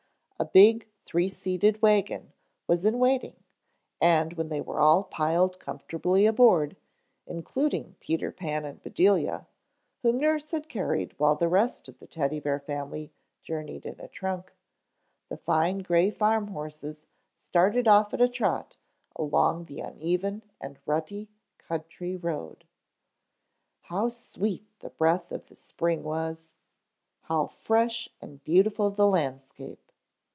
[0.39, 2.33] A big three seated wagon
[2.65, 3.35] was in waiting
[4.01, 6.75] and when they were all piled comfortably aboard,
[7.27, 9.45] including Peter Pan and Bedelia,
[10.01, 13.11] whom nurse had carried while the rest of the Teddy bear family
[13.43, 14.51] journeyed in a trunk,
[15.29, 17.05] the fine gray farm horses
[17.35, 18.77] started off at a trot
[19.15, 21.29] along the uneven and rutty
[21.59, 22.65] country road.
[23.81, 26.51] How sweet the breath of the spring was,
[27.21, 29.77] how fresh and beautiful the landscape!